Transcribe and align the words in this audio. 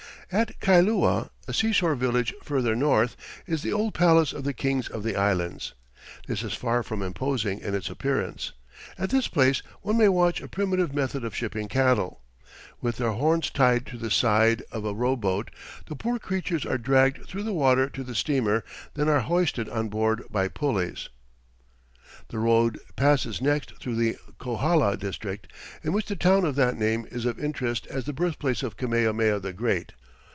At 0.33 0.61
Kailua, 0.61 1.29
a 1.45 1.53
seashore 1.53 1.93
village 1.95 2.33
further 2.41 2.73
north, 2.73 3.17
is 3.45 3.63
the 3.63 3.73
old 3.73 3.93
palace 3.93 4.31
of 4.31 4.45
the 4.45 4.53
kings 4.53 4.87
of 4.87 5.03
the 5.03 5.17
islands. 5.17 5.73
This 6.25 6.41
is 6.41 6.53
far 6.53 6.83
from 6.83 7.01
imposing 7.01 7.59
in 7.59 7.75
its 7.75 7.89
appearance. 7.89 8.53
At 8.97 9.09
this 9.09 9.27
place 9.27 9.61
one 9.81 9.97
may 9.97 10.07
watch 10.07 10.39
a 10.39 10.47
primitive 10.47 10.93
method 10.93 11.25
of 11.25 11.35
shipping 11.35 11.67
cattle. 11.67 12.21
With 12.79 12.95
their 12.95 13.11
horns 13.11 13.49
tied 13.49 13.85
to 13.87 13.97
the 13.97 14.09
side 14.09 14.63
of 14.71 14.85
a 14.85 14.93
rowboat, 14.93 15.51
the 15.87 15.97
poor 15.97 16.17
creatures 16.17 16.65
are 16.65 16.77
dragged 16.77 17.27
through 17.27 17.43
the 17.43 17.51
water 17.51 17.89
to 17.89 18.01
the 18.01 18.15
steamer, 18.15 18.63
then 18.93 19.09
are 19.09 19.19
hoisted 19.19 19.67
on 19.67 19.89
board 19.89 20.23
by 20.29 20.47
pulleys. 20.47 21.09
The 22.29 22.39
road 22.39 22.79
passes 22.95 23.41
next 23.41 23.81
through 23.81 23.95
the 23.97 24.15
Kohala 24.39 24.95
district, 24.95 25.51
in 25.83 25.91
which 25.91 26.05
the 26.05 26.15
town 26.15 26.45
of 26.45 26.55
that 26.55 26.77
name 26.77 27.05
is 27.11 27.25
of 27.25 27.37
interest 27.37 27.85
as 27.87 28.05
the 28.05 28.13
birthplace 28.13 28.63
of 28.63 28.77
Kamehameha 28.77 29.41
the 29.41 29.51
Great. 29.51 29.91